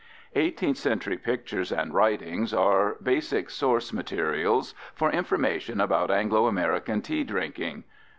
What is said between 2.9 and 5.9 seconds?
basic source materials for information